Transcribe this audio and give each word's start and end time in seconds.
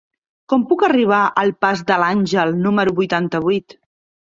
Com 0.53 0.63
puc 0.71 0.85
arribar 0.87 1.19
al 1.43 1.53
pas 1.67 1.85
de 1.93 1.99
l'Àngel 2.05 2.57
número 2.65 2.97
vuitanta-vuit? 3.03 3.81